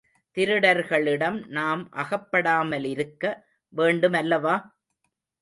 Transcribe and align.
திருடர்களிடம் 0.37 1.37
நாம் 1.49 1.83
அகப்படாமலிருக்க 1.95 3.23
வேண்டுமல்லவா? 3.73 4.57